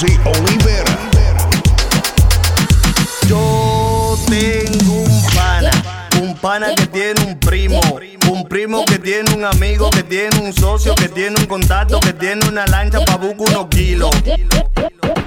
Anzi 0.00 0.18
Olivera. 0.24 0.98
Yo 3.28 4.16
tengo 4.30 4.94
un 4.94 5.22
pana, 5.34 5.70
un 6.22 6.34
pana 6.36 6.74
que 6.74 6.86
tiene 6.86 7.20
un 7.26 7.38
primo, 7.38 7.80
un 8.30 8.48
primo 8.48 8.84
que 8.86 8.98
tiene 8.98 9.30
un 9.34 9.44
amigo, 9.44 9.90
que 9.90 10.02
tiene 10.02 10.38
un 10.38 10.54
socio, 10.54 10.94
que 10.94 11.08
tiene 11.10 11.38
un 11.38 11.44
contacto, 11.44 12.00
que 12.00 12.14
tiene 12.14 12.48
una 12.48 12.66
lancha 12.66 13.00
pa' 13.04 13.16
buscar 13.16 13.48
unos 13.50 13.66
kilos. 13.66 14.10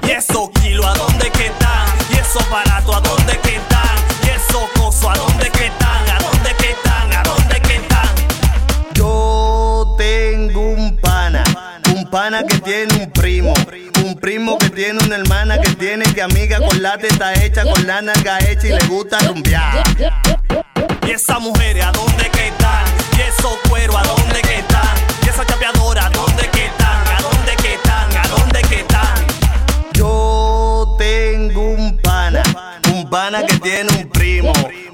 Y 0.02 0.10
esos 0.10 0.50
kilos, 0.60 0.86
¿a 0.86 0.94
dónde 0.94 1.30
que 1.30 1.46
están? 1.46 1.86
Y 2.10 2.18
esos 2.18 2.50
baratos, 2.50 2.96
¿a 2.96 3.00
dónde 3.00 3.38
que 3.44 3.54
están? 3.54 3.96
Y 4.24 4.30
esos 4.30 4.68
cosos, 4.74 5.04
¿a 5.04 5.14
dónde 5.14 5.50
que 5.50 5.66
están? 5.66 6.08
¿A 6.10 6.18
dónde 6.18 6.50
que 6.58 6.70
están? 6.70 7.12
¿A 7.12 7.22
dónde 7.22 7.60
que 7.60 7.76
están? 7.76 8.08
Yo 8.94 9.94
tengo 9.96 10.23
pana 12.14 12.44
que 12.44 12.58
tiene 12.60 12.94
un 12.94 13.10
primo, 13.10 13.52
un 14.04 14.14
primo 14.14 14.56
que 14.56 14.70
tiene 14.70 15.02
una 15.04 15.16
hermana 15.16 15.58
que 15.58 15.70
tiene 15.70 16.04
que 16.14 16.22
amiga 16.22 16.60
con 16.64 16.80
la 16.80 16.96
teta 16.96 17.34
hecha, 17.42 17.64
con 17.64 17.88
la 17.88 18.02
nalga 18.02 18.38
hecha 18.38 18.68
y 18.68 18.70
le 18.70 18.86
gusta 18.86 19.18
rumbear. 19.26 19.82
Y 21.04 21.10
esas 21.10 21.40
mujeres, 21.40 21.84
¿a 21.84 21.90
dónde 21.90 22.30
que 22.30 22.46
están? 22.46 22.84
Y 23.18 23.20
esos 23.22 23.56
cueros, 23.68 23.96
¿a 23.96 24.04
dónde 24.04 24.40
que 24.42 24.58
están? 24.60 24.96
Y 25.26 25.28
esa 25.28 25.44
chapeadora, 25.44 26.06
¿a 26.06 26.10
dónde 26.10 26.48
que 26.50 26.66
están? 26.66 27.08
¿A 27.08 27.20
dónde 27.20 27.56
que 27.60 27.74
están? 27.74 28.16
¿A 28.16 28.28
dónde 28.28 28.62
que 28.62 28.76
están? 28.76 29.26
Yo 29.94 30.94
tengo 30.96 31.62
un 31.62 31.98
pana, 31.98 32.44
un 32.92 33.10
pana 33.10 33.44
que 33.44 33.58
tiene 33.58 33.90
un 33.90 34.08
primo, 34.08 34.52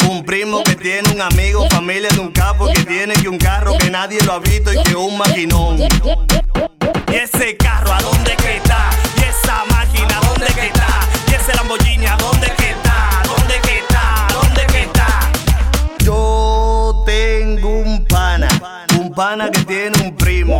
un 0.08 0.24
primo 0.24 0.62
que 0.62 0.74
tiene 0.74 1.10
un 1.10 1.20
amigo, 1.20 1.68
familia 1.68 2.08
de 2.08 2.20
un 2.20 2.32
capo 2.32 2.66
que 2.68 2.82
tiene 2.82 3.12
que 3.12 3.28
un 3.28 3.36
carro 3.36 3.76
que 3.76 3.90
nadie 3.90 4.18
lo 4.24 4.32
ha 4.32 4.38
visto 4.38 4.72
y 4.72 4.82
que 4.84 4.96
un 4.96 5.18
maquinón. 5.18 5.76
Y 7.10 7.14
ese 7.16 7.56
carro, 7.56 7.92
¿a 7.92 8.00
dónde 8.00 8.36
que 8.36 8.56
está? 8.56 8.88
Y 9.16 9.22
esa 9.22 9.64
máquina, 9.64 10.18
¿a 10.18 10.20
dónde 10.26 10.46
que 10.46 10.66
está? 10.66 10.86
Y 11.28 11.34
ese 11.34 11.54
Lamborghini, 11.56 12.06
¿a 12.06 12.16
dónde 12.16 12.52
que 12.56 12.70
está? 12.70 13.20
¿A 13.20 13.22
dónde 13.24 13.60
que 13.62 13.78
está? 13.78 14.26
¿A 14.26 14.32
dónde 14.32 14.66
que 14.66 14.82
está? 14.82 15.32
Yo 15.98 17.02
tengo 17.04 17.68
un 17.68 18.04
pana, 18.06 18.48
un 18.96 19.12
pana 19.12 19.50
que 19.50 19.64
tiene 19.64 19.98
un 20.04 20.16
primo, 20.16 20.56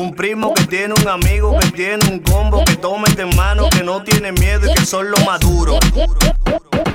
un 0.00 0.12
primo 0.14 0.52
que 0.54 0.64
tiene 0.64 0.92
un 1.00 1.08
amigo 1.08 1.56
que 1.60 1.70
tiene 1.70 2.04
un 2.08 2.18
combo 2.18 2.64
que 2.64 2.74
toma 2.74 3.04
este 3.06 3.22
en 3.22 3.36
mano, 3.36 3.68
que 3.70 3.84
no 3.84 4.02
tiene 4.02 4.32
miedo 4.32 4.68
y 4.68 4.74
que 4.74 4.84
son 4.84 5.08
los 5.08 5.24
maduros. 5.24 5.78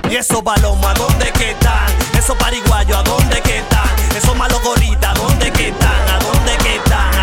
Y 0.10 0.16
esos 0.16 0.44
balomos, 0.44 0.86
¿a 0.86 0.94
dónde 0.94 1.32
que 1.32 1.52
están? 1.52 1.88
Esos 2.18 2.36
pariguayos, 2.36 2.98
¿a 2.98 3.04
dónde 3.04 3.42
que 3.42 3.60
están? 3.60 3.90
Esos 4.18 4.36
malos 4.36 4.62
gorritas, 4.64 5.12
¿a 5.12 5.14
dónde 5.14 5.50
que 5.52 5.70
están? 5.70 6.10
¿A 6.10 6.20
dónde 6.20 6.58
que 6.58 6.76
están? 6.76 7.17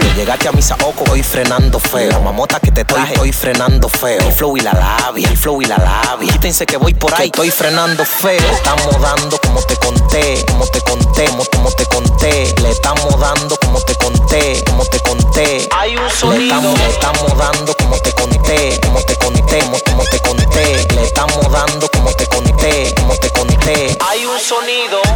Que 0.00 0.12
llegaste 0.14 0.48
a 0.48 0.52
mi 0.52 0.60
saoco, 0.60 1.04
voy 1.06 1.22
frenando 1.22 1.78
feo. 1.78 2.20
Mamota 2.20 2.58
que 2.58 2.72
te 2.72 2.84
traje, 2.84 3.14
estoy 3.14 3.32
frenando 3.32 3.88
feo. 3.88 4.20
El 4.20 4.32
flow 4.32 4.56
y 4.56 4.60
la 4.60 4.72
labia, 4.72 5.28
el 5.28 5.36
flow 5.36 5.62
y 5.62 5.66
la 5.66 5.78
labia. 5.78 6.32
Quítense 6.32 6.66
que 6.66 6.76
voy 6.76 6.94
por 6.94 7.14
ahí, 7.14 7.26
estoy 7.26 7.50
frenando 7.50 8.04
feo. 8.04 8.40
Le 8.40 8.52
estamos 8.52 9.00
dando 9.00 9.38
como 9.38 9.60
te 9.62 9.76
conté, 9.76 10.44
como 10.48 10.66
te 10.66 10.80
conté, 10.80 11.26
como, 11.26 11.44
como 11.44 11.70
te 11.72 11.86
conté. 11.86 12.54
Le 12.60 12.70
estamos 12.70 13.20
dando 13.20 13.56
como 13.58 13.80
te 13.80 13.94
conté, 13.94 14.62
como 14.66 14.84
te 14.84 14.98
conté. 15.00 15.68
Hay 15.76 15.96
un 15.96 16.04
Le 16.04 16.10
sonido. 16.10 16.42
estamos, 16.42 16.78
le 16.78 16.88
estamos 16.88 17.38
dando 17.38 17.74
como 17.74 17.96
te 17.98 18.12
conté, 18.12 18.80
como 18.82 19.00
te 19.02 19.16
conté, 19.16 19.58
como, 19.60 19.78
como 19.78 20.04
te 20.04 20.18
conté. 20.20 20.86
Le 20.94 21.04
estamos 21.04 21.52
dando 21.52 21.88
como 21.88 22.10
te 22.12 22.26
conté, 22.26 22.94
como 22.96 23.14
te 23.16 23.30
conté. 23.30 23.98
Hay 24.10 24.26
un 24.26 24.38
sonido. 24.40 25.13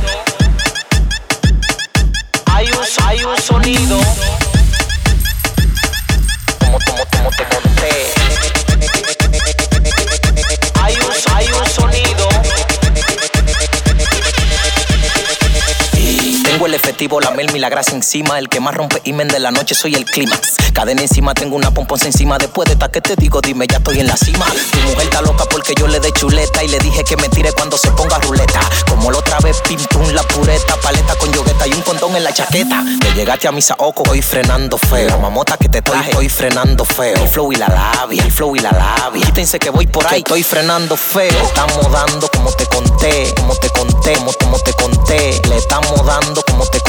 Efectivo, 16.99 17.21
la 17.21 17.31
melmi, 17.31 17.61
la 17.61 17.69
grasa 17.69 17.93
encima. 17.93 18.41
El 18.41 18.49
que 18.49 18.59
más 18.59 18.75
rompe 18.75 19.01
imen 19.05 19.29
de 19.29 19.39
la 19.39 19.53
noche 19.53 19.77
soy 19.77 19.95
el 19.95 20.05
clímax. 20.05 20.57
Cadena 20.73 21.03
encima, 21.03 21.33
tengo 21.33 21.55
una 21.55 21.71
pomponza 21.71 22.07
encima. 22.07 22.39
Después 22.39 22.67
de 22.67 22.73
esta 22.73 22.91
que 22.91 23.01
te 23.01 23.15
digo, 23.15 23.41
dime, 23.41 23.69
ya 23.69 23.77
estoy 23.77 24.01
en 24.01 24.09
la 24.09 24.17
cima. 24.17 24.45
Tu 24.73 24.81
mujer 24.81 25.03
está 25.05 25.23
loca 25.23 25.45
porque 25.49 25.75
yo 25.79 25.87
le 25.87 26.01
dé 26.01 26.11
chuleta 26.11 26.65
y 26.65 26.67
le 26.67 26.81
dije 26.81 27.05
que 27.05 27.17
me 27.17 27.29
tire 27.29 27.53
cuando 27.53 27.79
se 27.79 27.93
ponga 27.93 28.19
ruleta. 28.19 28.59
Como 28.89 29.13
la 29.13 29.19
otra 29.19 29.39
vez, 29.39 29.61
pim 29.69 29.79
pum, 29.91 30.09
la 30.11 30.25
pureta, 30.25 30.75
paleta 30.83 31.15
con 31.15 31.33
yogueta 31.33 31.69
y 31.69 31.73
un 31.73 31.83
condón 31.83 32.17
en 32.17 32.25
la 32.25 32.33
chaqueta. 32.33 32.85
Que 33.01 33.13
llegaste 33.13 33.47
a 33.47 33.53
mi 33.53 33.63
saoco, 33.63 34.03
estoy 34.03 34.21
frenando 34.21 34.77
feo. 34.77 35.21
Mamota 35.21 35.57
que 35.57 35.69
te 35.69 35.83
traje, 35.83 36.11
estoy 36.11 36.29
frenando 36.29 36.85
feo. 36.85 37.15
El 37.15 37.29
flow 37.29 37.53
y 37.53 37.57
la 37.57 37.69
labia, 37.69 38.25
el 38.25 38.33
flow 38.33 38.57
y 38.57 38.59
la 38.59 38.73
labia. 38.73 39.25
Quítense 39.25 39.61
que 39.61 39.71
voy 39.71 39.87
por 39.87 40.05
ahí, 40.09 40.19
estoy 40.19 40.43
frenando 40.43 40.97
feo. 40.97 41.31
Le 41.31 41.45
estamos 41.45 41.93
dando 41.93 42.29
como 42.29 42.51
te 42.51 42.67
conté, 42.67 43.33
como 43.37 43.55
te 43.55 43.71
conté, 43.71 44.15
como, 44.15 44.33
como 44.33 44.59
te 44.59 44.73
conté. 44.73 45.41
Le 45.49 45.57
estamos 45.59 46.05
dando 46.05 46.43
como 46.43 46.65
te 46.67 46.81
conté, 46.81 46.88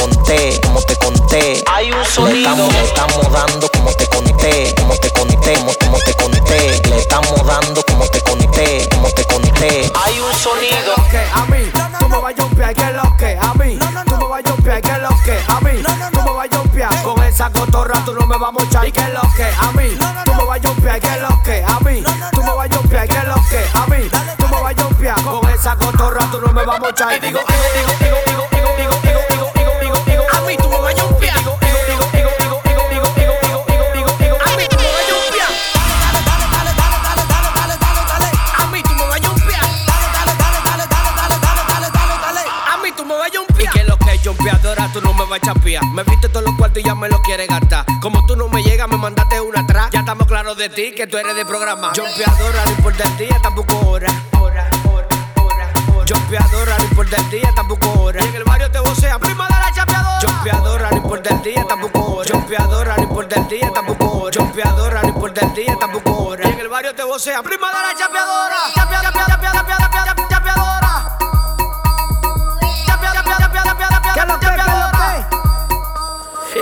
como 0.62 0.80
te 0.82 0.96
conté. 0.96 1.62
Hay 1.66 1.92
un 1.92 1.98
Le 1.98 2.04
sonido. 2.06 2.38
estamos, 2.38 2.72
le 2.72 2.84
estamos 2.84 3.32
dando 3.32 3.68
como 3.70 3.92
te 3.92 4.06
conté, 4.06 4.74
como 4.78 4.94
te 4.96 5.10
conté, 5.10 5.54
como, 5.54 5.72
como 5.74 5.98
te 5.98 6.14
conté. 6.14 6.80
Le 6.88 6.98
estamos 6.98 7.46
dando 7.46 7.82
como 7.84 8.06
te 8.06 8.20
conté, 8.22 8.88
como 8.92 9.10
te 9.10 9.24
conté. 9.24 9.92
Hay 10.04 10.20
un 10.20 10.32
sonido. 10.38 10.94
que 11.10 11.18
a 11.18 11.44
mí, 11.46 11.70
tú 11.98 12.08
me 12.08 12.18
vas 12.18 12.34
a 12.38 12.42
jumpear, 12.42 12.74
que 12.74 12.92
lo 12.92 13.16
que 13.18 13.38
a 13.38 13.54
mí, 13.54 13.78
tú 13.78 14.16
me 14.16 14.24
vas 14.24 14.44
a 14.44 14.50
jumpear, 14.50 14.80
que 14.80 14.92
lo 14.98 15.08
que 15.24 15.38
a 15.48 15.60
mí, 15.60 15.82
tú 16.12 16.22
me 16.22 16.32
vas 16.32 16.48
a 16.50 16.56
jumpear, 16.56 17.02
con 17.02 17.22
esa 17.24 17.50
cotorra 17.50 18.04
tú 18.04 18.14
no 18.14 18.26
me 18.26 18.38
vas 18.38 18.48
a 18.48 18.52
mochar, 18.52 18.88
y 18.88 18.92
que 18.92 19.02
lo 19.08 19.22
que 19.36 19.44
a 19.44 19.72
mí, 19.72 19.98
tú 20.24 20.34
me 20.34 20.44
vas 20.44 20.64
a 20.64 20.68
jumpear, 20.68 21.00
que 21.00 21.16
lo 21.20 21.42
que 21.42 21.62
a 21.62 21.80
mí, 21.80 22.02
tú 22.32 22.42
me 22.42 22.54
vas 22.54 22.70
a 22.70 22.76
jumpear, 22.76 23.08
que 23.08 23.22
lo 23.26 23.34
que 23.50 23.64
a 23.74 23.86
mí, 23.86 24.08
tú 24.38 24.48
me 24.48 24.62
vas 24.62 24.78
a 24.78 24.82
jumpear, 24.82 25.22
con 25.22 25.50
esa 25.50 25.76
cotorra 25.76 26.26
tú 26.30 26.40
no 26.40 26.52
me 26.52 26.64
vas 26.64 26.76
a 26.76 26.80
mochar, 26.80 27.16
y 27.16 27.20
digo, 27.20 27.40
digo, 27.40 27.98
digo, 28.00 28.09
Me 46.00 46.04
viste 46.04 46.30
todos 46.30 46.46
los 46.46 46.56
cuartos 46.56 46.82
y 46.82 46.86
ya 46.86 46.94
me 46.94 47.10
los 47.10 47.20
quieres 47.20 47.46
gastar. 47.46 47.84
Como 48.00 48.24
tú 48.24 48.34
no 48.34 48.48
me 48.48 48.62
llegas, 48.62 48.88
me 48.88 48.96
mandaste 48.96 49.38
una 49.38 49.60
atrás. 49.60 49.90
Ya 49.92 50.00
estamos 50.00 50.26
claros 50.26 50.56
de 50.56 50.70
ti, 50.70 50.92
que 50.92 51.06
tú 51.06 51.18
eres 51.18 51.36
de 51.36 51.44
programa. 51.44 51.92
Jumpeadora, 51.94 52.64
no 52.64 52.70
importa 52.70 53.04
el 53.04 53.16
día, 53.18 53.38
tampoco 53.42 53.78
hora. 53.86 54.08
Hora, 54.40 54.70
hora, 54.90 55.06
hora, 55.42 55.72
hora. 55.92 56.06
Jumpeadora, 56.08 56.78
no 56.78 56.84
importa 56.84 57.16
el 57.18 57.28
día, 57.28 57.52
tampoco 57.54 58.00
hora. 58.00 58.24
Y 58.24 58.28
en 58.28 58.34
el 58.34 58.44
barrio 58.44 58.70
te 58.70 58.78
vocea, 58.78 59.18
prima 59.18 59.46
de 59.46 59.54
la 59.56 59.72
chapeadora. 59.74 60.20
Jumpeadora, 60.26 60.90
no 60.90 60.96
importa 60.96 61.34
el 61.34 61.42
día, 61.42 61.66
tampoco 61.68 62.14
hora. 62.14 62.30
Jumpeadora, 62.32 62.96
no 62.96 63.02
importa 63.02 63.36
el 63.36 63.48
día, 63.48 63.70
tampoco 63.74 64.10
hora. 64.10 64.40
Jumpeadora, 64.40 65.02
no 65.02 65.08
importa 65.08 65.40
el 65.44 65.52
día, 65.54 65.76
tampoco 65.78 66.12
hora. 66.16 66.48
Y 66.48 66.52
en 66.52 66.60
el 66.60 66.68
barrio 66.68 66.94
te 66.94 67.04
vocea, 67.04 67.42
prima 67.42 67.68
de 67.68 67.74
la 67.74 67.94
chapeadora. 67.94 68.56
Chapea, 68.74 69.02
chapea, 69.02 69.26
chapea, 69.26 69.52
chapea, 69.52 69.52
chapea, 69.52 69.76
chapea, 69.76 70.04
chapeadora. 70.06 70.09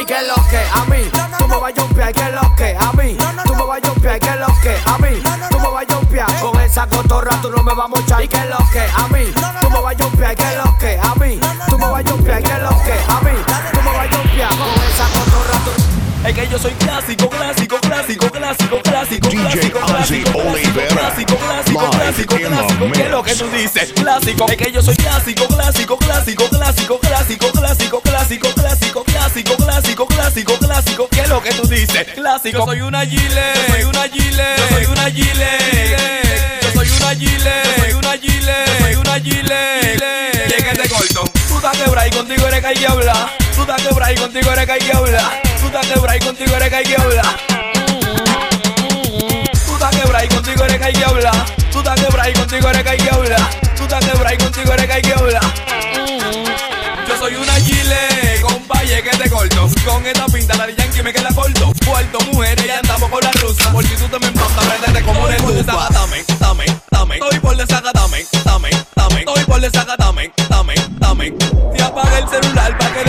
Que 0.08 0.26
lo 0.26 0.34
que 0.48 0.56
a 0.56 0.84
mí, 0.86 1.10
tú 1.38 1.46
me 1.48 1.56
vas 1.58 1.70
a 1.76 1.82
jumpear, 1.82 2.12
que 2.14 2.32
lo 2.32 2.54
que 2.56 2.74
a 2.74 2.92
mí, 2.94 3.14
tú 3.44 3.54
me 3.54 3.62
vas 3.62 3.82
a 3.84 3.88
jumpear, 3.88 4.19
que 4.19 4.30
lo 4.36 4.46
que 4.62 4.74
a 4.86 4.98
mí, 4.98 5.22
tú 5.50 5.60
me 5.60 5.69
vas 5.69 5.84
a 5.86 5.94
jumpear, 5.94 6.41
con 6.41 6.58
esa 6.62 6.86
cotorra 6.86 7.38
tú 7.42 7.50
no 7.50 7.62
me 7.62 7.75
vas 7.75 7.84
a 7.84 7.88
mochar, 7.88 8.25
y 8.25 8.28
que 8.28 8.43
lo 8.46 8.56
que 8.72 8.81
a 8.81 9.06
mí, 9.08 9.31
tú 9.60 9.69
me 9.69 9.81
vas 9.82 9.94
a 9.94 10.02
jumpear, 10.02 10.34
que 10.34 10.56
lo 10.56 10.78
que 10.78 10.99
a 10.99 11.14
mí, 11.16 11.38
tú 11.69 11.78
me 11.78 11.87
vas 11.87 12.06
a 12.06 12.10
jumpear, 12.10 12.43
que 12.43 12.55
lo 12.55 12.70
que 12.70 12.93
a 13.06 13.20
mí, 13.20 13.38
tú 13.70 13.82
me 13.82 13.93
vas 13.93 14.06
a 14.06 14.16
jumpear, 14.16 14.49
con 14.49 14.82
esa 14.88 15.06
cotorra 15.12 15.58
tú 15.66 16.26
Es 16.26 16.34
que 16.34 16.49
yo 16.49 16.58
soy 16.58 16.72
clásico, 16.72 17.28
clásico, 17.28 17.76
clásico, 17.78 18.31
clásico, 18.31 18.78
clásico, 18.82 19.28
DJ 19.28 19.43
clásico, 19.43 19.78
Ozzy 19.78 20.22
clásico, 20.22 20.38
Olivera. 20.38 20.88
clásico, 20.88 21.37
clásico, 21.37 21.81
Live 21.81 21.90
clásico, 21.90 22.37
clásico, 22.37 22.93
¿qué 22.94 23.02
es 23.02 23.10
lo 23.10 23.22
que 23.22 23.34
tú 23.34 23.46
dices? 23.50 23.93
Clásico, 23.93 24.46
es 24.49 24.56
que 24.56 24.72
yo 24.72 24.81
soy 24.81 24.96
clásico, 24.96 25.46
clásico, 25.49 25.99
clásico, 25.99 26.49
clásico, 26.49 26.99
clásico, 26.99 27.50
clásico, 27.52 28.00
clásico, 28.00 28.00
clásico, 28.00 28.49
clásico, 28.55 28.88
clásico, 30.06 30.06
clásico, 30.06 30.58
clásico, 30.58 31.08
¿qué 31.10 31.20
es 31.22 31.28
lo 31.28 31.42
que 31.42 31.50
tú 31.54 31.66
dices? 31.66 32.06
Clásico, 32.14 32.58
yo 32.58 32.64
soy 32.66 32.80
una 32.82 33.04
gile, 33.04 33.42
yo 33.54 33.74
soy 33.74 33.84
una 33.84 34.02
gile, 34.08 34.44
yo 34.56 34.68
soy 34.68 34.84
una 34.86 35.10
gile, 35.10 35.48
yo 36.62 36.72
soy 36.72 36.88
una 36.88 37.14
gile, 37.14 37.50
yo 37.64 37.82
soy 37.82 37.92
una 37.94 38.12
gile, 38.12 38.54
yo 38.66 38.84
soy 38.84 38.94
una 38.94 39.20
gile, 39.20 39.96
Llegué 40.48 40.88
corto, 40.88 41.24
tú 41.48 41.56
estás 41.56 41.76
quebrada 41.76 42.06
y 42.06 42.10
contigo 42.10 42.46
eres 42.46 42.60
que 42.60 42.66
hay 42.66 42.76
que 42.76 42.86
hablar, 42.86 43.30
tú 43.56 43.60
estás 43.62 43.82
quebrada 43.82 44.12
y 44.12 44.16
contigo 44.16 44.52
eres 44.52 44.66
que 44.66 44.72
hay 44.72 44.78
que 44.78 44.92
hablar, 44.92 45.42
tú 45.60 45.66
estás 45.66 45.86
quebrada 45.86 46.16
y 46.16 46.20
contigo 46.20 46.56
eres 46.56 46.68
que 46.68 46.76
hay 46.76 46.84
que 46.84 46.96
hablar. 46.96 47.36
Tú 49.66 49.74
estás 49.74 49.96
quebrada 49.96 50.24
y 50.24 50.28
contigo 50.28 50.64
eres 50.64 50.78
que 50.78 50.84
hay 50.84 50.92
que 50.92 51.04
hablar. 51.04 51.46
Tú 51.72 51.78
estás 51.78 52.00
quebrada 52.00 52.30
y 52.30 52.32
contigo 52.34 52.68
eres 52.68 52.82
que 52.82 52.88
hay 52.88 52.98
que 52.98 53.10
hablar. 53.10 53.50
Tú 53.76 53.82
estás 53.84 54.04
quebrada 54.04 54.34
y 54.34 54.38
contigo 54.38 54.72
Con 59.19 60.06
esta 60.06 60.26
pinta 60.26 60.56
la 60.56 60.67
de 60.69 60.76
Yankee 60.76 61.03
me 61.03 61.12
queda 61.12 61.35
corto. 61.35 61.73
Cuarto, 61.85 62.20
mujer, 62.32 62.56
ya 62.65 62.79
andamos 62.79 63.11
con 63.11 63.20
la 63.20 63.32
rusa. 63.32 63.73
Por 63.73 63.85
si 63.85 63.97
tú 63.97 64.06
te 64.06 64.19
me 64.20 64.26
empantas, 64.29 64.65
préndete 64.65 65.05
como 65.05 65.25
una 65.25 65.35
estufa. 65.35 65.88
Dame, 65.91 66.25
dame, 66.38 66.65
dame. 66.93 67.15
Estoy 67.17 67.41
por 67.41 67.56
desaga, 67.56 67.91
dame, 67.93 68.25
dame, 68.44 68.70
dame. 68.94 69.19
Estoy 69.19 69.44
por 69.44 69.61
desaga, 69.61 69.97
dame, 69.99 70.32
dame, 70.49 70.75
dame. 71.00 71.31
Te 71.32 71.82
apaga 71.82 72.19
el 72.19 72.29
celular 72.29 72.79
para 72.79 72.94
que 72.94 73.07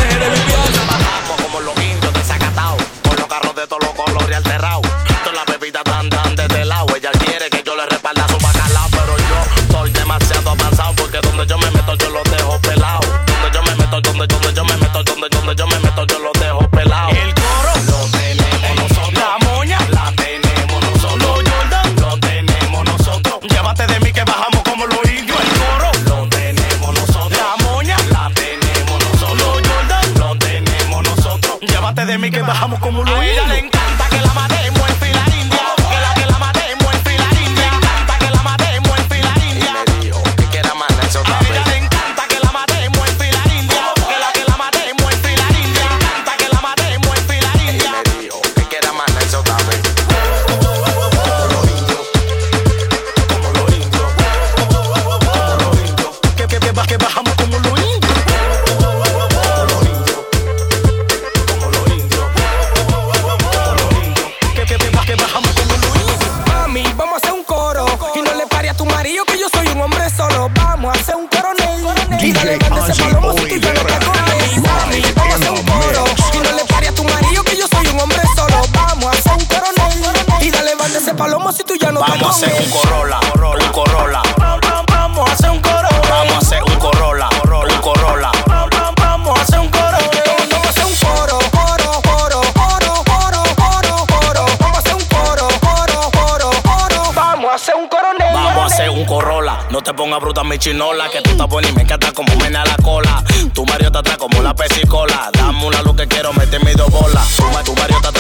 bruta, 100.19 100.43
mi 100.43 100.57
chinola. 100.57 101.09
Que 101.09 101.21
tú 101.21 101.31
estás 101.31 101.47
buena 101.47 101.69
y 101.69 101.73
me 101.73 101.83
encanta 101.83 102.11
como 102.11 102.35
mena 102.35 102.63
la 102.65 102.75
cola. 102.77 103.23
Tu 103.53 103.65
Mario 103.65 103.91
te 103.91 103.97
atrás 103.99 104.17
como 104.17 104.41
la 104.41 104.53
pesicola. 104.53 105.29
Dame 105.33 105.65
una 105.65 105.81
luz 105.81 105.95
que 105.95 106.07
quiero 106.07 106.33
meter 106.33 106.63
mi 106.63 106.73
dos 106.73 106.89
bolas. 106.89 107.27
Tu, 107.35 107.43
tu 107.65 107.75
Mario 107.75 107.97
te 108.01 108.18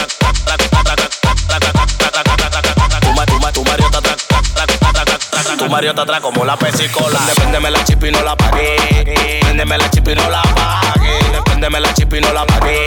varios 5.79 5.95
te 5.95 6.01
atrás 6.01 6.19
como 6.19 6.43
la 6.43 6.57
pesicola. 6.57 7.17
Véndeme 7.37 7.71
la 7.71 7.81
chip 7.85 8.03
y 8.03 8.11
no 8.11 8.21
la 8.21 8.35
pagué. 8.35 9.39
Véndeme 9.45 9.77
la 9.77 9.89
chip 9.89 10.09
y 10.09 10.13
no 10.13 10.29
la 10.29 10.41
pagué. 10.41 11.79
La 11.79 11.93
chip 11.93 12.13
y 12.13 12.19
no 12.19 12.33
la 12.33 12.45
pagué. 12.45 12.85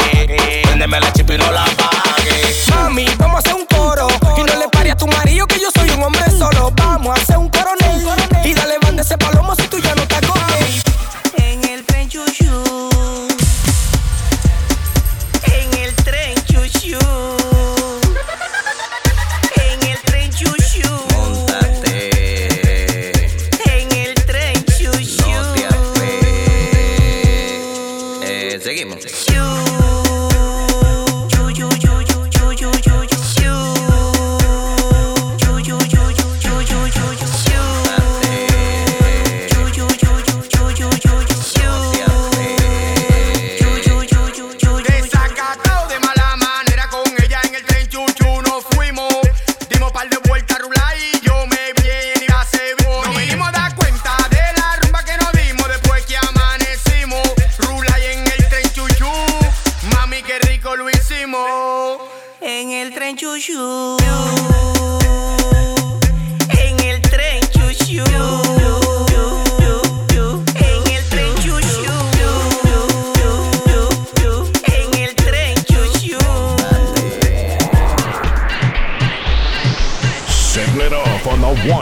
La 0.77 1.13
chip 1.15 1.31
y 1.31 1.39
no 1.39 1.51
la 1.53 1.65
pagué. 1.65 2.55
Mami, 2.69 3.07
vamos 3.17 3.37
a 3.37 3.39
hacer 3.39 3.55
un 3.55 3.65
coro. 3.65 4.09
Y 4.37 4.43
no 4.43 4.57
le 4.57 4.69
pare 4.69 4.91
a 4.91 4.97
tu 4.97 5.07
marido 5.07 5.47
que 5.47 5.59
yo 5.59 5.69
soy 5.75 5.89
un 5.89 6.03
hombre 6.03 6.31
solo. 6.39 6.71
Vamos 6.77 7.19
a 7.19 7.23
hacer 7.23 7.39
un 7.39 7.49
coronel. 7.49 8.07
Y 8.45 8.53
dale, 8.53 8.75
mande 8.83 9.01
ese 9.01 9.17
palomo 9.17 9.55
si 9.57 9.67
tú 9.69 9.79
ya 9.79 9.95
no 9.95 10.07
te 10.07 10.17
acordás. 10.17 10.42
Seguimos. 28.73 29.82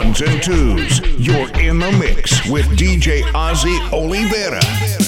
ones 0.03 0.21
and 0.21 0.41
twos. 0.41 0.99
You're 1.19 1.49
in 1.59 1.79
the 1.79 1.91
mix 1.99 2.49
with 2.49 2.65
DJ 2.77 3.21
Ozzy 3.33 3.77
Oliveira. 3.91 5.00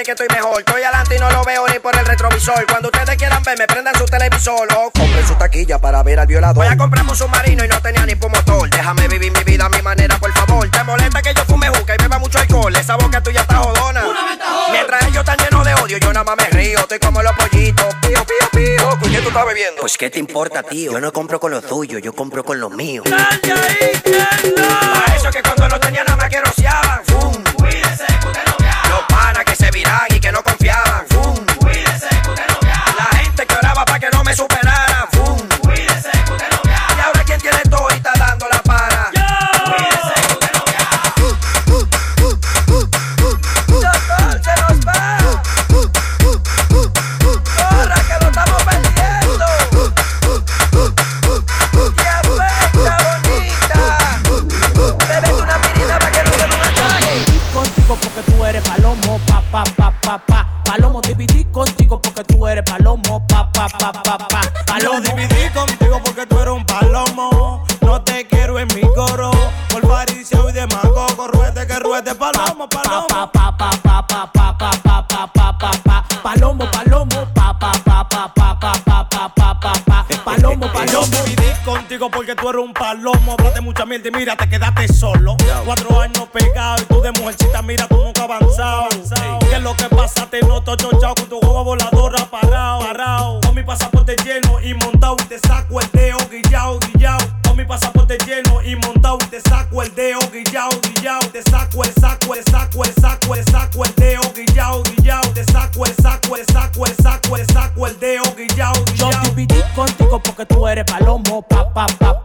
que 0.00 0.12
estoy 0.12 0.26
mejor. 0.34 0.58
Estoy 0.60 0.82
adelante 0.82 1.16
y 1.16 1.18
no 1.18 1.30
lo 1.30 1.44
veo 1.44 1.68
ni 1.68 1.78
por 1.78 1.94
el 1.94 2.06
retrovisor. 2.06 2.64
Cuando 2.66 2.88
ustedes 2.88 3.14
quieran 3.16 3.42
verme, 3.42 3.66
prendan 3.66 3.94
su 3.94 4.06
televisor 4.06 4.66
o 4.74 4.90
compren 4.90 5.26
su 5.26 5.34
taquilla 5.34 5.78
para 5.78 6.02
ver 6.02 6.18
al 6.18 6.26
violador. 6.26 6.54
Voy 6.54 6.66
a 6.66 6.76
comprar 6.78 7.04
un 7.04 7.14
submarino 7.14 7.62
y 7.62 7.68
no 7.68 7.80
tenía 7.82 8.06
ni 8.06 8.14
motor. 8.14 8.70
Déjame 8.70 9.06
vivir 9.08 9.30
mi 9.30 9.44
vida 9.44 9.66
a 9.66 9.68
mi 9.68 9.82
manera, 9.82 10.16
por 10.18 10.32
favor. 10.32 10.66
Te 10.70 10.82
molesta 10.84 11.20
que 11.20 11.34
yo 11.34 11.44
fume 11.44 11.68
juca 11.68 11.94
y 11.94 12.02
beba 12.02 12.18
mucho 12.18 12.38
alcohol. 12.38 12.74
Esa 12.74 12.96
boca 12.96 13.22
tuya 13.22 13.42
está 13.42 13.56
jodona. 13.56 14.02
Mientras 14.70 15.02
ellos 15.02 15.18
están 15.18 15.36
llenos 15.36 15.64
de 15.66 15.74
odio, 15.74 15.98
yo 15.98 16.12
nada 16.12 16.24
más 16.24 16.36
me 16.36 16.46
río. 16.58 16.78
Estoy 16.78 16.98
como 16.98 17.22
los 17.22 17.32
pollitos. 17.32 17.94
Pío, 18.00 18.24
pío, 18.24 18.48
pío. 18.50 18.88
¿Con 18.98 19.10
qué 19.12 19.18
tú 19.20 19.28
estás 19.28 19.46
bebiendo? 19.46 19.80
Pues 19.82 19.98
qué 19.98 20.08
te 20.08 20.18
importa, 20.18 20.62
tío. 20.62 20.92
Yo 20.92 21.00
no 21.00 21.12
compro 21.12 21.38
con 21.38 21.50
lo 21.50 21.60
tuyo, 21.60 21.98
yo 21.98 22.14
compro 22.14 22.42
con 22.42 22.58
lo 22.58 22.70
mío. 22.70 23.02
¡Dale 23.04 23.52
ahí, 23.52 24.02
eso 25.16 25.30
que 25.30 25.42
cuando 25.42 25.68
no 25.68 25.78
tenía 25.78 26.02
nada 26.02 26.16
más 26.16 26.30
que 26.30 26.40
rociaban. 26.40 27.04
¡Fum! 27.04 27.44
Cuídense, 27.56 28.06
y 30.10 30.20
que 30.20 30.32
no 30.32 30.42
confiaban. 30.42 31.11
Pa, 63.68 63.92
dividí 65.00 65.48
contigo 65.50 66.00
porque 66.04 66.26
tú 66.26 66.38
eres 66.38 66.54
un 66.54 66.64
palomo. 66.64 67.64
No 67.80 68.02
te 68.02 68.26
quiero 68.26 68.58
en 68.58 68.68
mi 68.74 68.82
coro. 68.94 69.30
Por 69.68 69.86
faricio 69.86 70.48
y 70.48 70.52
de 70.52 70.66
mango, 70.66 71.06
ruete 71.28 71.66
que 71.66 71.78
ruete, 71.78 72.14
palomo, 72.14 72.68
palomo. 72.68 73.06
Pa, 73.08 73.30
pa, 73.30 73.56
pa, 73.56 73.70
pa, 73.82 74.06
pa, 74.06 74.32
pa, 74.32 74.52
pa, 74.58 74.70
pa, 74.82 75.06
pa, 75.06 75.32
pa, 75.32 75.58
pa, 75.58 75.70
pa. 75.84 76.04
Palomo, 76.22 76.70
palomo, 76.70 77.28
pa, 77.34 77.58
pa, 77.58 77.72
pa, 77.84 78.08
pa, 78.08 78.34
pa, 78.34 78.54
pa, 78.60 78.72
pa, 78.84 79.04
pa, 79.08 79.28
pa, 79.34 79.54
pa, 79.60 79.72
pa. 79.72 80.06
Palomo, 80.24 80.72
palomo. 80.72 81.06
dividí 81.24 81.52
contigo 81.64 82.10
porque 82.10 82.34
tú 82.34 82.48
eres 82.50 82.62
un 82.62 82.72
palomo. 82.72 83.32
Hablaste 83.32 83.60
mucha 83.60 83.86
mierda 83.86 84.08
y 84.08 84.10
mira, 84.10 84.36
te 84.36 84.48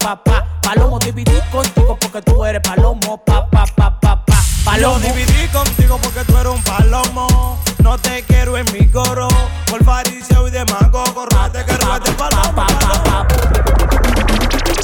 pa, 0.07 0.15
pa, 0.15 0.23
pa, 0.23 0.23
pa. 0.23 0.45
Palomo, 0.61 0.99
dividí 0.99 1.37
contigo 1.51 1.97
porque 1.99 2.21
tú 2.21 2.45
eres 2.45 2.61
palomo, 2.61 3.17
pa, 3.25 3.49
pa, 3.49 3.65
pa, 3.65 3.99
pa, 3.99 4.25
pa. 4.25 4.35
Lo 4.77 4.93
Palomo. 4.93 4.99
dividí 4.99 5.47
contigo 5.47 5.99
porque 6.01 6.23
tú 6.25 6.37
eres 6.37 6.53
un 6.53 6.63
palomo. 6.63 7.59
No 7.79 7.97
te 7.97 8.23
quiero 8.23 8.57
en 8.57 8.65
mi 8.71 8.87
coro. 8.87 9.27
Por 9.69 9.83
faricio 9.83 10.47
y 10.47 10.51
de 10.51 10.63
mango, 10.65 11.03
correte 11.13 11.65
que 11.65 11.77
ruete, 11.77 12.11
palomo, 12.11 12.55
palomo. 12.55 13.27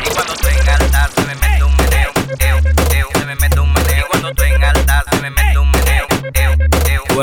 Y 0.06 0.14
cuando 0.14 0.34
estoy 0.34 0.54
en 0.56 0.70
alta 0.70 1.10
se 1.16 1.22
me 1.22 1.36
mete 1.36 1.64
un 1.64 1.76
meneo, 1.78 2.12
eo, 2.40 2.83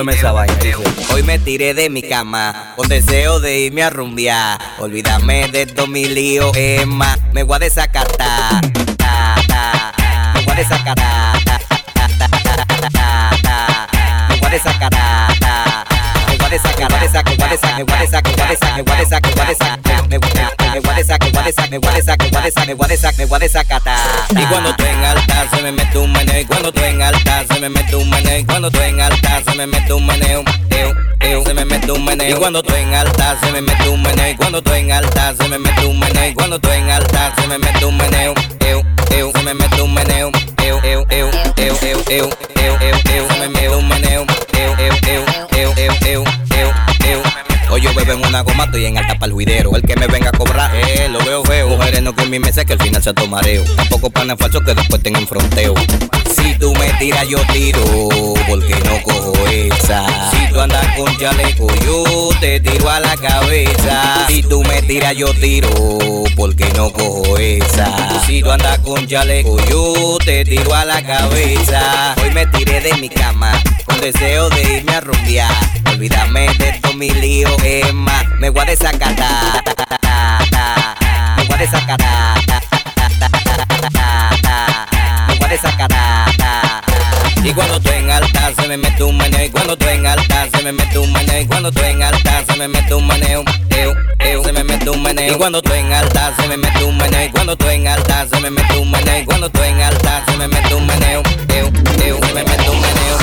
Hoy 0.00 1.22
me 1.24 1.38
tiré 1.38 1.74
de 1.74 1.90
mi 1.90 2.00
cama 2.00 2.72
con 2.74 2.88
deseo 2.88 3.38
de 3.38 3.60
irme 3.60 3.82
a 3.82 3.90
rumbear. 3.90 4.58
Olvídame 4.78 5.48
de 5.48 5.66
todos 5.66 5.90
mis 5.90 6.08
líos, 6.08 6.56
es 6.56 6.86
más, 6.86 7.18
me 7.34 7.42
voy 7.42 7.56
a 7.56 7.58
desacatar. 7.58 8.16
Ta, 8.16 8.60
ta, 8.96 9.34
ta, 9.46 10.32
Me 10.34 10.40
voy 10.46 10.54
a 10.54 10.56
desacatar. 10.56 11.44
ta, 11.44 11.60
ta, 11.68 12.18
ta, 12.18 12.28
ta, 12.28 12.42
ta, 12.42 12.64
ta, 12.64 13.30
ta. 13.42 14.26
Me 14.30 14.36
voy 14.36 14.46
a 14.46 14.50
desacatar. 14.52 15.38
ta, 15.38 15.84
Me 16.28 16.36
voy 16.38 16.46
a 16.46 16.48
desacatar, 16.48 16.90
me 16.90 16.96
voy 16.96 16.96
a 16.96 17.00
desacatar, 17.00 17.76
me 17.76 17.84
voy 17.84 17.94
a 17.94 18.00
desacatar, 18.00 18.76
me 18.76 18.82
voy 18.82 18.94
a 18.94 18.98
desacatar, 19.00 19.79
y 24.30 24.46
cuando 24.46 24.74
tú 24.76 24.84
en 24.84 25.04
alta 25.04 25.48
se 25.50 25.62
me 25.62 25.72
mete 25.72 25.98
un 25.98 26.12
meneo. 26.12 26.40
Y 26.40 26.44
cuando 26.44 26.72
tú 26.72 26.80
en 26.82 27.02
alta 27.02 27.44
se 27.48 27.60
me 27.60 27.68
mete 27.68 27.96
un 27.96 28.08
meneo. 28.10 28.46
Cuando 28.46 28.70
tú 28.70 28.80
en 28.80 29.00
alta 29.00 29.42
se 29.44 29.54
me 29.56 29.66
mete 29.66 29.92
un 29.92 30.06
meneo. 30.06 30.44
Se 31.44 31.54
me 31.54 31.64
mete 31.64 31.92
un 31.92 32.04
meneo. 32.04 32.38
Cuando 32.38 32.62
tú 32.62 32.74
en 32.74 32.94
alta 32.94 33.38
se 33.40 33.52
me 33.52 33.60
mete 33.60 33.88
un 33.88 34.02
meneo. 34.02 34.36
Cuando 34.36 34.62
tú 34.62 34.72
en 34.72 34.92
alta 34.92 35.34
se 35.36 35.48
me 35.48 35.58
mete 35.58 35.86
un 35.86 35.98
meneo. 35.98 36.28
Y 36.28 36.34
cuando 36.34 36.58
tú 36.58 36.70
en 36.70 36.90
alta 36.90 37.34
se 37.36 37.46
me 37.46 37.58
mete 37.58 37.84
un 37.84 37.96
meneo. 37.96 38.34
Se 39.34 39.42
me 39.42 39.54
mete 39.54 39.82
un 39.82 39.94
meneo. 39.94 40.30
Se 40.52 40.72
me 40.72 40.96
mete 43.48 43.78
un 43.78 43.88
meneo 43.88 44.26
yo 47.80 47.94
bebo 47.94 48.12
en 48.12 48.26
una 48.26 48.42
goma, 48.42 48.64
estoy 48.64 48.86
en 48.86 48.98
alta 48.98 49.18
pa'l 49.18 49.32
juidero. 49.32 49.74
El 49.76 49.82
que 49.82 49.96
me 49.96 50.06
venga 50.06 50.28
a 50.28 50.32
cobrar, 50.32 50.70
eh, 50.74 51.08
lo 51.08 51.18
veo 51.24 51.42
feo. 51.44 51.68
Mujeres 51.68 52.02
no 52.02 52.14
con 52.14 52.28
mi 52.30 52.38
mesa 52.38 52.64
que 52.64 52.74
al 52.74 52.80
final 52.80 53.02
se 53.02 53.12
tomareo. 53.14 53.64
Tampoco 53.76 54.10
panes 54.10 54.36
falsos 54.38 54.62
que 54.64 54.74
después 54.74 55.02
tengan 55.02 55.26
fronteo. 55.26 55.74
Si 56.34 56.54
tú 56.58 56.74
me 56.74 56.92
tiras, 56.94 57.28
yo 57.28 57.38
tiro, 57.52 57.80
porque 58.48 58.74
no 58.84 59.02
cojo 59.02 59.32
esa. 59.48 60.06
Si 60.30 60.52
tú 60.52 60.60
andas 60.60 60.86
con 60.96 61.16
chaleco, 61.16 61.66
yo 61.84 62.30
te 62.40 62.60
tiro 62.60 62.90
a 62.90 63.00
la 63.00 63.16
cabeza. 63.16 64.26
Si 64.28 64.42
tú 64.42 64.62
me 64.64 64.82
tiras, 64.82 65.16
yo 65.16 65.32
tiro, 65.34 65.68
porque 66.36 66.68
no 66.76 66.92
cojo 66.92 67.38
esa. 67.38 68.20
Si 68.26 68.42
tú 68.42 68.50
andas 68.50 68.78
con 68.80 69.06
chaleco, 69.06 69.56
yo 69.68 70.18
te 70.24 70.44
tiro 70.44 70.74
a 70.74 70.84
la 70.84 71.02
cabeza. 71.02 72.14
Hoy 72.22 72.30
me 72.30 72.46
tiré 72.46 72.80
de 72.80 72.94
mi 72.94 73.08
cama, 73.08 73.52
con 73.84 74.00
deseo 74.00 74.50
de 74.50 74.78
irme 74.78 74.92
a 74.92 75.00
rumbear. 75.00 75.89
Olvídame 76.00 76.48
de 76.56 76.72
todos 76.80 76.96
mis 76.96 77.14
líos, 77.16 77.54
es 77.62 77.92
más, 77.92 78.26
me 78.38 78.48
voy 78.48 78.62
a 78.62 78.64
desacatar. 78.64 79.62
Me 81.36 81.44
voy 81.44 81.54
a 81.54 81.58
desacatar. 81.58 82.38
Me 85.28 85.34
voy 85.34 85.44
a 85.44 85.48
desacatar. 85.48 86.30
Y 87.44 87.52
cuando 87.52 87.76
estoy 87.76 87.98
en 87.98 88.10
alta 88.10 88.50
se 88.54 88.66
me 88.66 88.78
mete 88.78 89.04
un 89.04 89.18
meneo. 89.18 89.44
Y 89.44 89.50
cuando 89.50 89.74
estoy 89.74 89.94
en 89.98 90.06
alta 90.06 90.48
se 90.50 90.62
me 90.62 90.72
mete 90.72 90.98
un 90.98 91.12
meneo. 91.12 91.42
Y 91.42 91.46
cuando 91.46 91.68
estoy 91.68 91.90
en 91.90 92.02
alta 92.02 92.44
se 92.46 92.56
me 92.56 92.68
mete 92.68 92.94
un 92.94 93.06
meneo. 93.06 93.44
Eo, 94.80 94.94
eo, 94.94 94.96
se 94.96 94.96
me 94.96 94.96
mete 94.96 94.96
un 94.96 95.02
meneo. 95.02 95.34
Y 95.34 95.36
cuando 95.38 95.58
estoy 95.58 95.78
en 95.78 95.92
alta 95.92 96.34
se 96.36 96.48
me 96.48 96.56
mete 96.56 96.84
un 96.84 96.96
meneo. 96.96 97.24
Y 97.26 97.30
cuando 97.30 97.52
estoy 97.52 97.74
en 97.76 97.86
alta 97.86 98.26
se 98.30 98.40
me 98.40 98.50
mete 98.50 98.76
un 98.76 98.90
meneo. 98.90 99.20
Y 99.20 99.24
cuando 99.24 99.46
estoy 99.46 99.68
en 99.68 99.80
alta 99.80 100.24
se 100.26 100.36
me 100.36 100.48
mete 100.48 100.74
un 100.74 100.86
meneo. 100.86 101.22
Eo, 101.48 101.70
eo, 102.04 102.18
se 102.26 102.34
me 102.34 102.44
mete 102.44 102.70
un 102.70 102.80
meneo. 102.80 103.18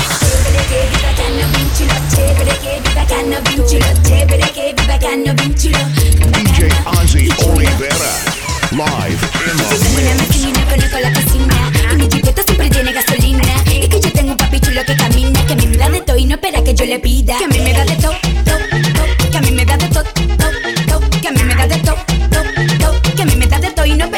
DJ 6.32 6.68
Ozzy 7.00 7.28
Olivera. 7.46 8.38
Live 8.70 9.22
in 9.48 9.56
the 9.56 9.64
Una 9.96 10.14
mix. 10.14 10.28
maquinina 10.28 10.64
conozco 10.68 10.98
la 11.00 11.12
cocina 11.12 11.72
Y 11.92 11.96
mi 11.96 12.08
chipeta 12.08 12.42
siempre 12.42 12.68
tiene 12.68 12.92
gasolina 12.92 13.54
Y 13.66 13.88
que 13.88 14.00
yo 14.00 14.12
tengo 14.12 14.32
un 14.32 14.36
papi 14.36 14.60
chulo 14.60 14.84
que 14.84 14.94
camina 14.94 15.46
Que 15.46 15.52
a 15.54 15.56
mí 15.56 15.66
me 15.66 15.76
da 15.78 15.88
de 15.88 16.00
todo 16.02 16.16
y 16.18 16.26
no 16.26 16.34
espera 16.34 16.62
que 16.62 16.74
yo 16.74 16.84
le 16.84 16.98
pida 16.98 17.38
Que 17.38 17.44
a 17.44 17.48
mí 17.48 17.58
me 17.60 17.72
da 17.72 17.84
de 17.86 17.96
todo 17.96 18.27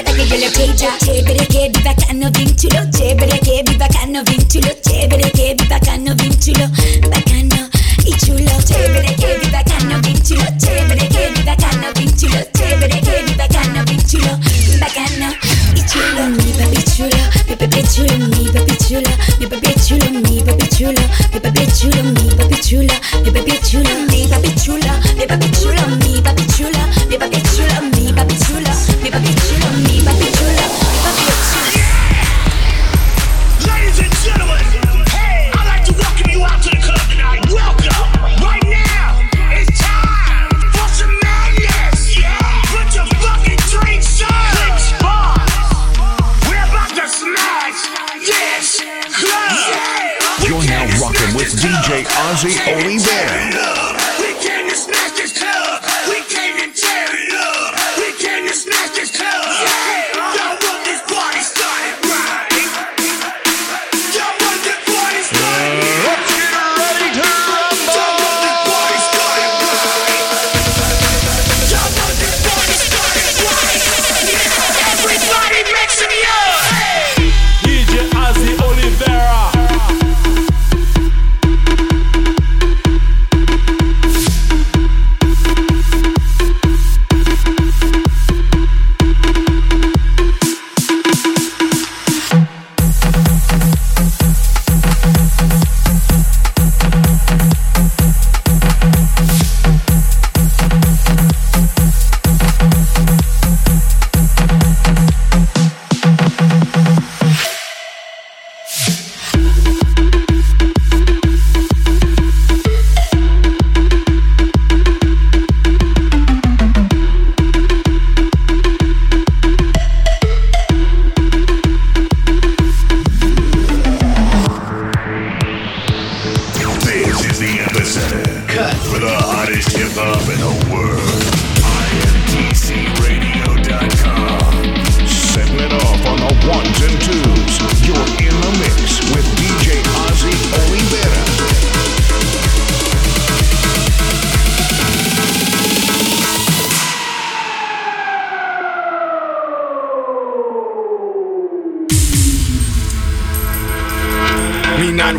da 0.02 0.12
de 0.12 0.24
todo 0.24 0.34
y 0.34 0.38
no 0.38 0.46
espera 0.46 0.48
que 0.48 0.48
yo 0.48 0.48
le 0.48 0.50
pida 0.50 0.98
Chévere 0.98 1.46
que 1.46 1.68
viva 1.72 1.94
cano 1.94 2.30
bien 2.32 2.56
chulo 2.56 2.80
Chévere 2.90 3.38
que 3.40 3.62
viva 3.66 3.88
cano 3.88 4.22
bien 4.24 4.48
chulo 4.48 4.68
Chévere 4.82 5.30
que 5.32 5.54
viva 5.54 5.80
cano 5.80 6.14
bien 6.14 6.38
chulo 6.40 6.66
Bacano 7.10 7.68
y 8.04 8.12
chulo 8.16 8.52
Chévere 8.66 9.14
que 9.16 9.38
viva 9.42 9.62
cano 9.64 10.00
bien 10.00 10.22
chulo 10.22 10.44
Chévere 10.58 11.08
que 11.08 11.30
viva 11.34 11.56
cano 11.56 11.88
bien 11.94 12.16
chulo 12.16 12.38
Chévere 12.56 13.00
que 13.00 13.22
viva 13.26 13.48
cano 13.48 13.84
bien 13.84 14.06
chulo 14.06 14.38
Bacano 14.80 15.34
y 15.74 15.82
chulo 15.86 16.28
Mi 16.28 16.52
papi 16.52 16.82
chulo, 16.94 17.18
mi 17.46 17.56
papi 17.56 17.82
chulo 17.92 19.10
Mi 19.38 19.46
papi 19.46 19.74
chulo, 19.80 20.10
mi 20.20 20.42
papi 20.42 20.66
chulo 20.76 21.00
Mi 21.30 21.40
papi 21.40 21.40
chulo, 21.40 21.40
mi 21.40 21.40
papi 21.40 21.66
chulo 21.76 22.02
Mi 22.02 22.30
papi 22.36 22.56
chulo, 22.62 22.94
mi 23.24 23.30
papi 23.30 23.60
chulo 23.68 24.09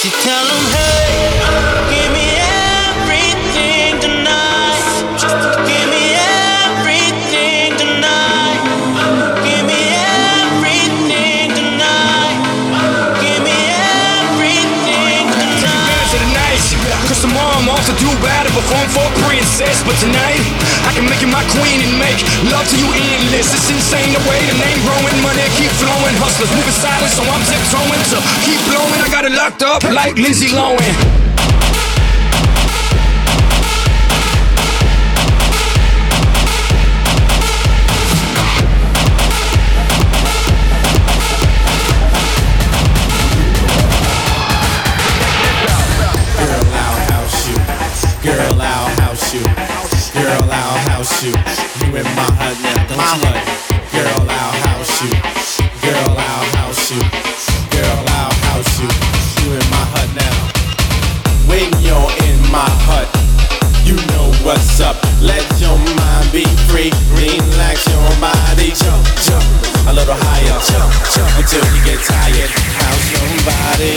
Sexy, 0.00 0.10
tell 0.22 0.46
'em, 0.48 0.64
hey, 0.72 1.40
give 1.92 2.10
me 2.12 2.26
everything 2.88 4.00
tonight. 4.00 4.80
Give 5.68 5.88
me 5.92 6.16
everything 6.16 7.76
tonight. 7.76 8.60
Give 9.44 9.64
me 9.66 9.80
everything 10.40 11.52
tonight. 11.52 12.38
Give 13.20 13.42
me 13.44 13.58
everything 14.24 15.24
tonight. 15.36 16.60
Cause 17.08 17.20
tomorrow 17.20 17.58
I'm 17.60 17.68
off 17.68 17.84
to 17.86 17.94
do 18.00 18.08
battle, 18.24 18.52
perform 18.56 18.88
for 18.88 19.04
a 19.04 19.14
princess. 19.28 19.82
But 19.84 19.96
tonight, 20.00 20.40
I 20.88 20.92
can 20.94 21.04
make 21.10 21.20
you 21.20 21.28
my 21.28 21.44
queen 21.56 21.79
love 22.48 22.64
to 22.72 22.76
you 22.80 22.88
endless. 22.88 23.52
It's 23.52 23.68
insane 23.68 24.16
the 24.16 24.22
way 24.24 24.40
the 24.48 24.56
name 24.56 24.80
growing, 24.88 25.16
money 25.20 25.44
keep 25.60 25.72
flowing. 25.76 26.16
Hustlers 26.16 26.48
moving 26.56 26.72
silent, 26.72 27.12
so 27.12 27.22
I'm 27.28 27.44
tiptoeing 27.44 28.02
to 28.14 28.18
keep 28.48 28.60
blowing. 28.64 29.00
I 29.04 29.08
got 29.12 29.24
it 29.28 29.32
locked 29.36 29.62
up 29.62 29.84
like 29.84 30.16
Lindsay 30.16 30.48
Lohan. 30.48 31.19
In 52.00 52.16
my 52.16 52.28
hut 52.40 52.56
like 53.20 53.44
it? 53.44 53.60
Girl, 53.92 54.24
I'll 54.24 54.56
house 54.64 54.94
you. 55.04 55.12
Girl, 55.84 56.12
I'll 56.16 56.46
house 56.56 56.88
you. 56.88 57.02
Girl, 57.76 58.00
I'll 58.16 58.36
house 58.48 58.72
you. 58.80 58.88
You 59.44 59.48
in 59.60 59.66
my 59.68 59.84
hut 59.92 60.10
now. 60.16 60.36
When 61.44 61.68
you're 61.84 62.10
in 62.24 62.38
my 62.48 62.70
hut, 62.88 63.08
you 63.84 63.96
know 64.16 64.32
what's 64.46 64.80
up. 64.80 64.96
Let 65.20 65.44
your 65.60 65.76
mind 65.76 66.28
be 66.32 66.44
free. 66.72 66.88
Relax 67.12 67.84
your 67.84 68.08
body. 68.16 68.72
Jump, 68.72 69.04
jump. 69.20 69.44
A 69.88 69.92
little 69.92 70.16
higher. 70.16 70.56
Jump, 70.72 70.92
jump. 71.12 71.32
Until 71.36 71.64
you 71.68 71.80
get 71.84 72.00
tired. 72.00 72.50
House 72.80 73.06
your 73.12 73.28
body. 73.44 73.92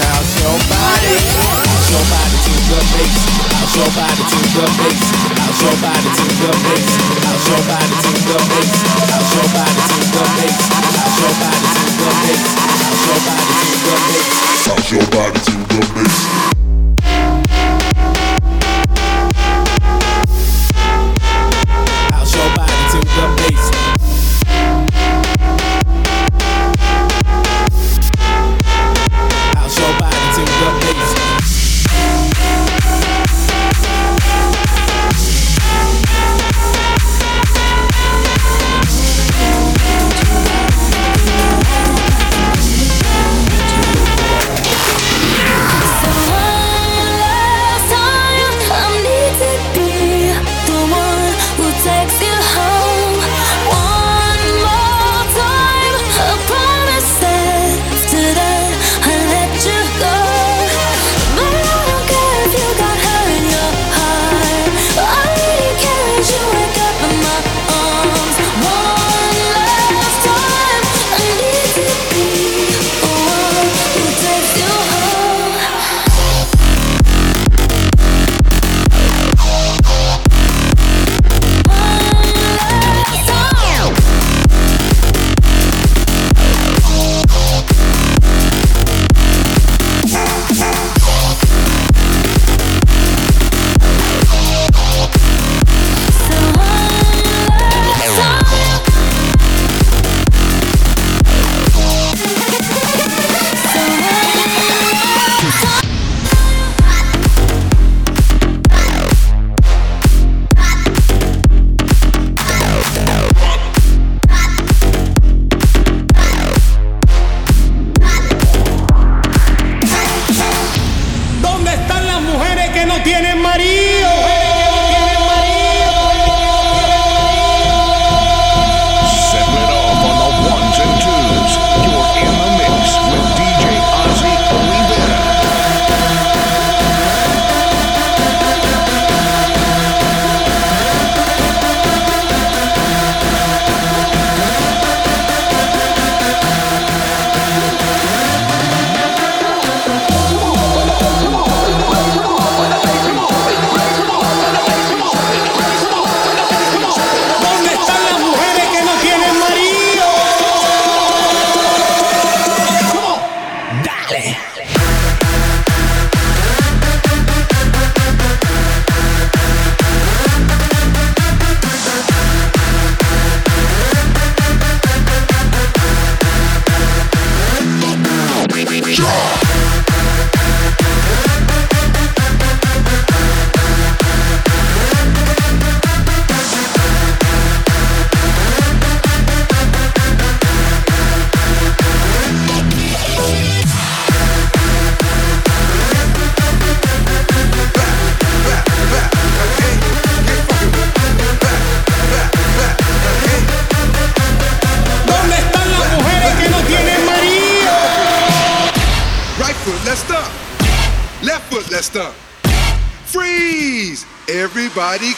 House 0.00 0.32
your 0.40 0.56
body. 0.72 1.14
House 1.20 1.90
your 1.92 2.04
body 2.08 2.55
the 2.66 2.78
bass. 2.92 3.14
House 3.54 3.76
your 3.76 3.90
body 3.94 4.22
to 4.26 4.38
the 4.54 4.66
bass. 4.78 5.02
House 5.38 5.60
your 5.62 5.76
body 5.82 6.10
to 6.18 6.24
the 6.26 6.50
bass. 6.66 6.88
House 7.22 7.46
your 7.46 7.62
body 7.66 7.94
to 8.02 8.10
the 8.26 8.38
bass. 8.50 8.72
House 9.06 9.34
your 9.34 9.48
body 9.54 9.82
to 9.86 10.00
the 10.14 10.24
bass. 10.34 10.58
House 10.96 11.18
your 11.22 11.34
body 11.38 11.66
to 11.76 11.84
the 11.96 12.10
bass. 12.26 12.44
House 12.82 13.06
your 13.06 13.20
body 13.26 13.54
to 13.54 13.74
the 13.86 13.96
bass. 14.10 14.36
House 14.66 14.90
your 14.90 15.06
body 15.14 15.40
to 15.46 15.54
the 15.70 15.80
bass. 15.94 16.65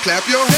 Clap 0.03 0.29
your 0.29 0.39
hands. 0.47 0.58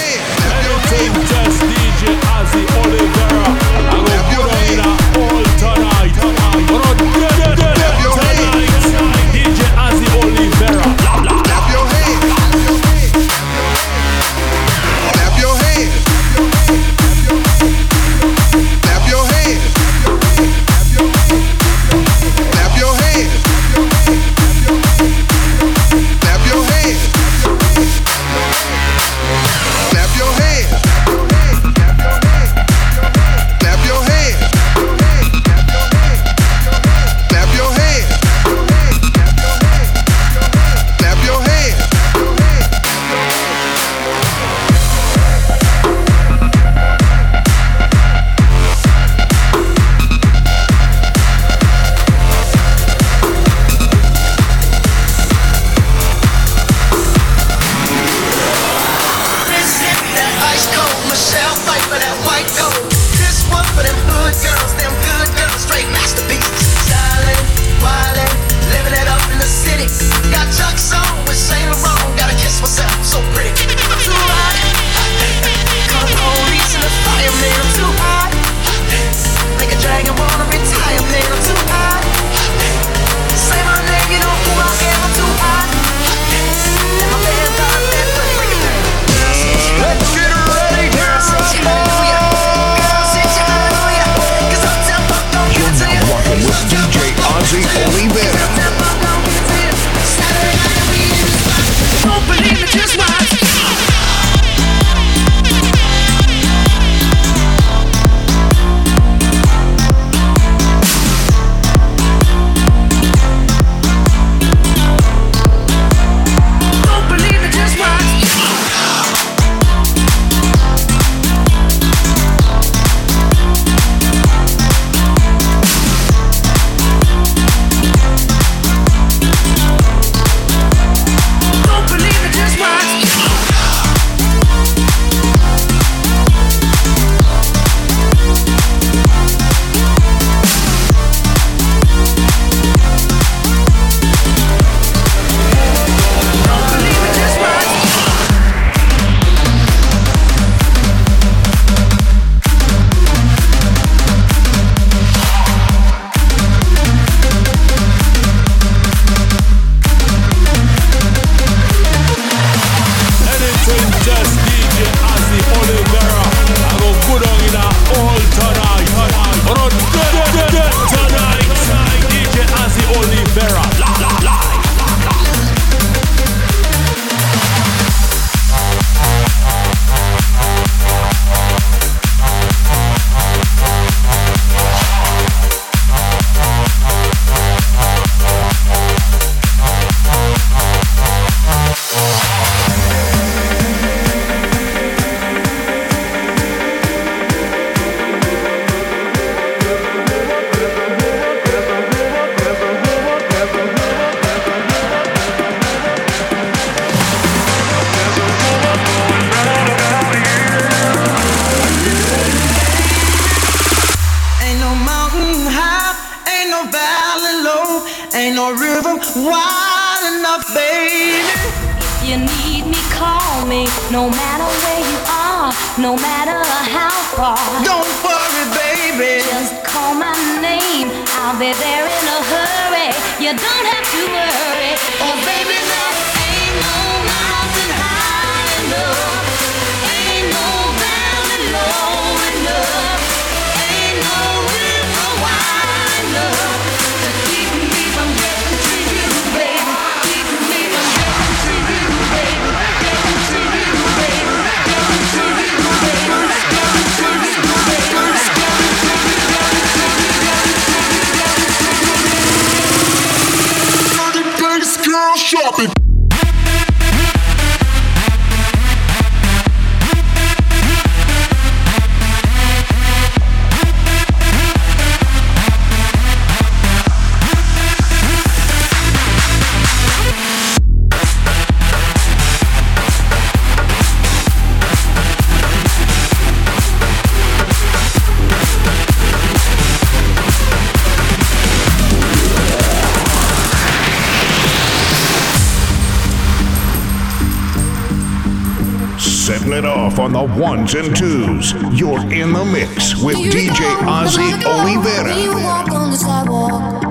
It 299.52 299.64
off 299.64 299.98
on 299.98 300.12
the 300.12 300.22
ones 300.22 300.74
and 300.74 300.96
twos. 300.96 301.52
You're 301.72 302.00
in 302.12 302.32
the 302.32 302.44
mix 302.44 302.94
with 303.02 303.18
you 303.18 303.30
DJ 303.30 303.66
Ozzy 303.82 304.30
Olivera. 304.42 305.14
We 305.16 305.28
walk 305.42 305.70
on 305.72 305.90
the 305.90 305.96
sidewalk. 305.96 306.82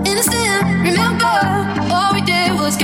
Remember, 0.84 1.94
all 1.94 2.14
we 2.14 2.22
did 2.22 2.54
was 2.54 2.76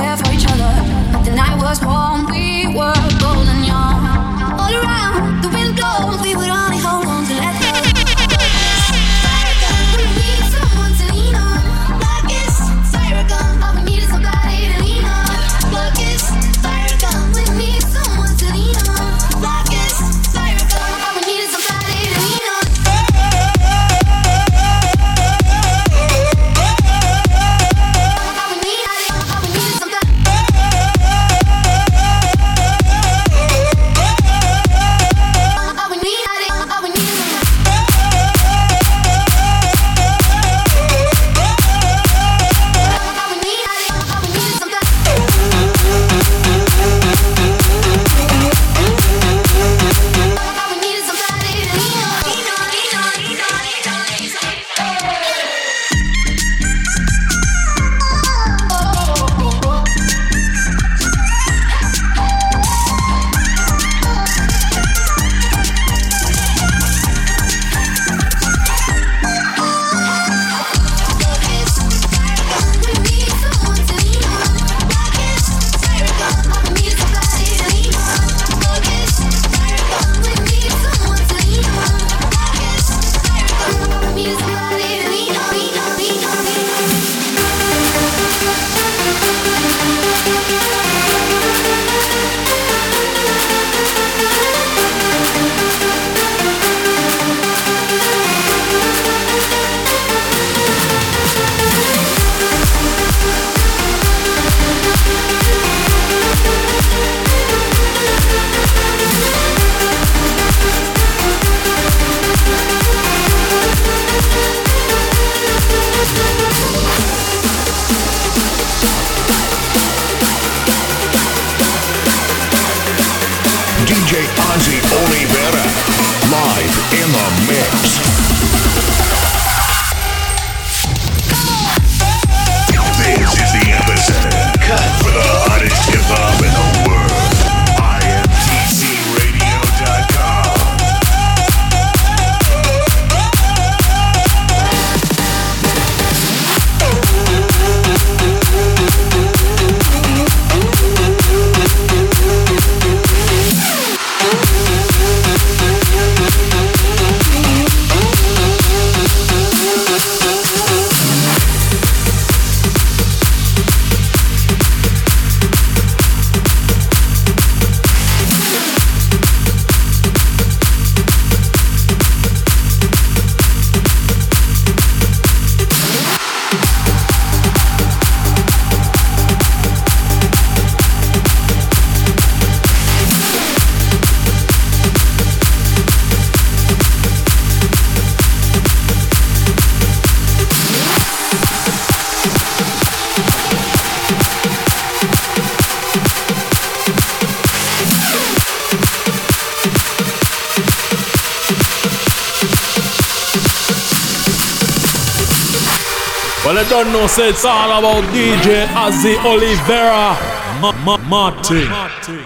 course, 207.06 207.20
it's 207.20 207.46
all 207.46 207.70
about 207.70 208.04
DJ 208.16 208.66
Azzy 208.74 209.16
Oliveira. 209.24 210.18
Ma- 210.60 210.72
Ma- 210.84 210.98
Martin. 211.08 211.70
Martin. 211.70 212.25